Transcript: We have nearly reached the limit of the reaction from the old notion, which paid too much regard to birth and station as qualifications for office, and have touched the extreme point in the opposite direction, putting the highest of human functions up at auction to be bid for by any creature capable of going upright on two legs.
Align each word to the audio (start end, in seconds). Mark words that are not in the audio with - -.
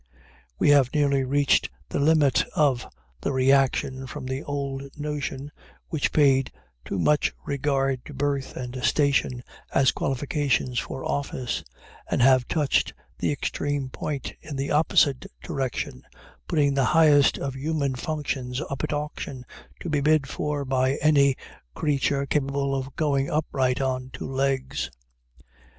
We 0.57 0.69
have 0.71 0.89
nearly 0.95 1.23
reached 1.23 1.69
the 1.89 1.99
limit 1.99 2.43
of 2.55 2.87
the 3.21 3.31
reaction 3.31 4.07
from 4.07 4.25
the 4.25 4.41
old 4.41 4.81
notion, 4.97 5.51
which 5.89 6.11
paid 6.11 6.51
too 6.83 6.97
much 6.97 7.31
regard 7.45 8.03
to 8.05 8.13
birth 8.15 8.57
and 8.57 8.83
station 8.83 9.43
as 9.75 9.91
qualifications 9.91 10.79
for 10.79 11.05
office, 11.05 11.63
and 12.09 12.19
have 12.23 12.47
touched 12.47 12.95
the 13.19 13.31
extreme 13.31 13.89
point 13.89 14.33
in 14.41 14.55
the 14.55 14.71
opposite 14.71 15.27
direction, 15.43 16.01
putting 16.47 16.73
the 16.73 16.85
highest 16.97 17.37
of 17.37 17.55
human 17.55 17.93
functions 17.93 18.59
up 18.71 18.83
at 18.83 18.93
auction 18.93 19.45
to 19.81 19.87
be 19.87 20.01
bid 20.01 20.25
for 20.27 20.65
by 20.65 20.95
any 20.95 21.35
creature 21.75 22.25
capable 22.25 22.73
of 22.73 22.95
going 22.95 23.29
upright 23.29 23.79
on 23.79 24.09
two 24.11 24.31
legs. 24.33 24.89